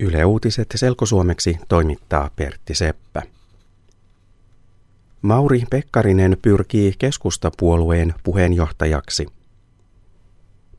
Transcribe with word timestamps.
Yle 0.00 0.24
Uutiset 0.24 0.68
selkosuomeksi 0.74 1.58
toimittaa 1.68 2.30
Pertti 2.36 2.74
Seppä. 2.74 3.22
Mauri 5.22 5.62
Pekkarinen 5.70 6.36
pyrkii 6.42 6.94
keskustapuolueen 6.98 8.14
puheenjohtajaksi. 8.22 9.26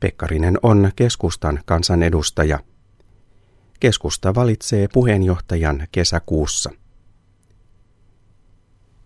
Pekkarinen 0.00 0.58
on 0.62 0.90
keskustan 0.96 1.60
kansanedustaja. 1.64 2.58
Keskusta 3.80 4.34
valitsee 4.34 4.88
puheenjohtajan 4.92 5.86
kesäkuussa. 5.92 6.70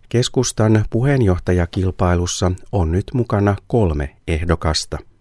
Keskustan 0.09 0.85
puheenjohtajakilpailussa 0.89 2.51
on 2.71 2.91
nyt 2.91 3.05
mukana 3.13 3.55
kolme 3.67 4.15
ehdokasta– 4.27 4.97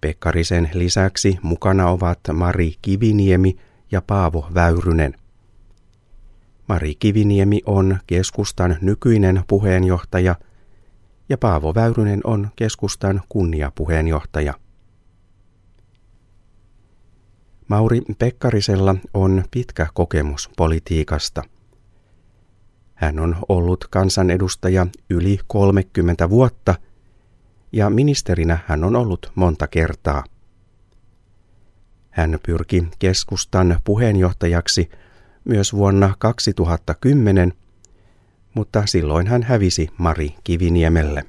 Pekkarisen 0.00 0.70
lisäksi 0.74 1.38
mukana 1.42 1.88
ovat 1.88 2.18
Mari 2.32 2.74
Kiviniemi 2.82 3.56
ja 3.92 4.02
Paavo 4.02 4.48
Väyrynen. 4.54 5.14
Mari 6.68 6.94
Kiviniemi 6.94 7.60
on 7.66 7.98
keskustan 8.06 8.76
nykyinen 8.80 9.44
puheenjohtaja 9.48 10.34
ja 11.28 11.38
Paavo 11.38 11.74
Väyrynen 11.74 12.20
on 12.24 12.48
keskustan 12.56 13.20
kunniapuheenjohtaja. 13.28 14.54
Mauri 17.68 18.02
Pekkarisella 18.18 18.94
on 19.14 19.44
pitkä 19.50 19.86
kokemus 19.94 20.50
politiikasta. 20.56 21.42
Hän 22.94 23.18
on 23.18 23.36
ollut 23.48 23.84
kansanedustaja 23.90 24.86
yli 25.10 25.38
30 25.46 26.30
vuotta– 26.30 26.74
ja 27.72 27.90
ministerinä 27.90 28.58
hän 28.66 28.84
on 28.84 28.96
ollut 28.96 29.32
monta 29.34 29.66
kertaa. 29.66 30.24
Hän 32.10 32.38
pyrki 32.46 32.88
keskustan 32.98 33.80
puheenjohtajaksi 33.84 34.90
myös 35.44 35.72
vuonna 35.72 36.14
2010, 36.18 37.52
mutta 38.54 38.86
silloin 38.86 39.26
hän 39.26 39.42
hävisi 39.42 39.88
Mari 39.98 40.34
Kiviniemelle. 40.44 41.24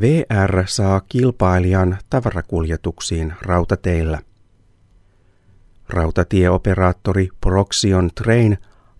VR 0.00 0.64
saa 0.66 1.00
kilpailijan 1.08 1.98
tavarakuljetuksiin 2.10 3.34
rautateillä. 3.42 4.18
Rautatieoperaattori 5.88 7.28
Proxion 7.40 8.10
Train 8.14 8.58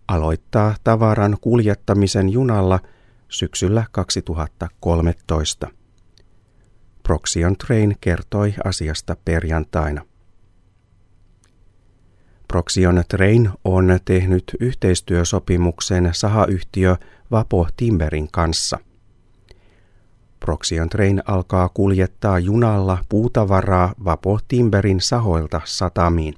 aloittaa 0.08 0.74
tavaran 0.84 1.36
kuljettamisen 1.40 2.28
junalla– 2.28 2.80
syksyllä 3.28 3.84
2013. 3.92 5.68
Proxion 7.02 7.56
Train 7.56 7.96
kertoi 8.00 8.54
asiasta 8.64 9.16
perjantaina. 9.24 10.02
Proxion 12.48 13.04
Train 13.08 13.50
on 13.64 13.98
tehnyt 14.04 14.56
yhteistyösopimuksen 14.60 16.10
sahayhtiö 16.12 16.96
Vapo 17.30 17.68
Timberin 17.76 18.28
kanssa. 18.32 18.78
Proxion 20.40 20.88
Train 20.88 21.22
alkaa 21.26 21.68
kuljettaa 21.68 22.38
junalla 22.38 22.98
puutavaraa 23.08 23.94
Vapo 24.04 24.38
Timberin 24.48 25.00
sahoilta 25.00 25.60
satamiin. 25.64 26.34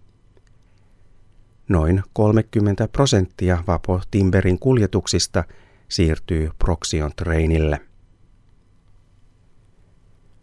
Noin 1.68 2.02
30 2.12 2.88
prosenttia 2.88 3.64
Vapo 3.66 4.00
Timberin 4.10 4.58
kuljetuksista– 4.58 5.44
siirtyy 5.88 6.50
Proxion 6.58 7.10
Trainille. 7.16 7.80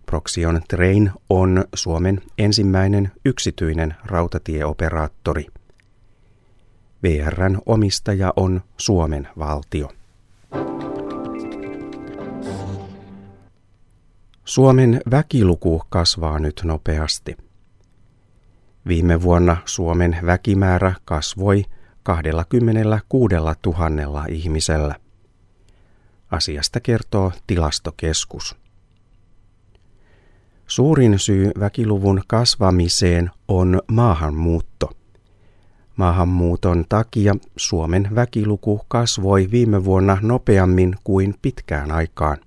Proxion 0.05 0.61
Train 0.69 1.11
on 1.29 1.65
Suomen 1.75 2.21
ensimmäinen 2.37 3.11
yksityinen 3.25 3.95
rautatieoperaattori. 4.05 5.47
VRn 7.03 7.57
omistaja 7.65 8.33
on 8.35 8.61
Suomen 8.77 9.27
valtio. 9.39 9.89
Suomen 14.45 15.01
väkiluku 15.11 15.81
kasvaa 15.89 16.39
nyt 16.39 16.61
nopeasti. 16.63 17.37
Viime 18.87 19.21
vuonna 19.21 19.57
Suomen 19.65 20.17
väkimäärä 20.25 20.93
kasvoi 21.05 21.63
26 22.03 23.35
000 23.65 24.25
ihmisellä. 24.29 25.02
Asiasta 26.33 26.79
kertoo 26.79 27.31
tilastokeskus. 27.47 28.55
Suurin 30.67 31.19
syy 31.19 31.51
väkiluvun 31.59 32.21
kasvamiseen 32.27 33.31
on 33.47 33.81
maahanmuutto. 33.91 34.89
Maahanmuuton 35.95 36.85
takia 36.89 37.35
Suomen 37.57 38.09
väkiluku 38.15 38.81
kasvoi 38.87 39.47
viime 39.51 39.85
vuonna 39.85 40.17
nopeammin 40.21 40.95
kuin 41.03 41.35
pitkään 41.41 41.91
aikaan. 41.91 42.37